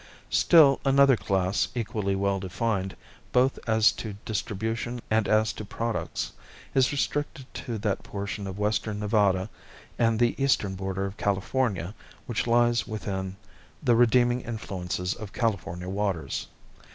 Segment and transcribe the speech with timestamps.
[0.31, 2.95] Still another class equally well defined,
[3.31, 6.31] both as to distribution and as to products,
[6.73, 9.47] is restricted to that portion of western Nevada
[9.99, 11.93] and the eastern border of California
[12.25, 13.35] which lies within
[13.83, 16.47] the redeeming influences of California waters.